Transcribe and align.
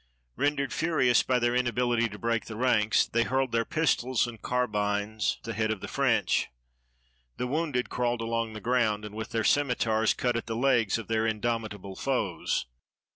Rendered 0.35 0.73
furious 0.73 1.21
by 1.21 1.37
their 1.37 1.55
inability 1.55 2.09
to 2.09 2.17
break 2.17 2.45
the 2.45 2.55
ranks, 2.55 3.05
they 3.05 3.21
hurled 3.21 3.51
their 3.51 3.63
pistols 3.65 4.25
and 4.25 4.41
carbines 4.41 5.37
at 5.39 5.43
the 5.43 5.53
heads 5.53 5.71
of 5.73 5.79
the 5.81 5.87
French. 5.87 6.47
The 7.37 7.45
wounded 7.45 7.91
crawled 7.91 8.19
along 8.21 8.53
the 8.53 8.61
ground, 8.61 9.05
and 9.05 9.13
with 9.13 9.29
their 9.29 9.43
scimitars 9.43 10.15
cut 10.15 10.35
at 10.35 10.47
the 10.47 10.55
legs 10.55 10.97
of 10.97 11.07
their 11.07 11.27
indomitable 11.27 11.95
foes. 11.95 12.65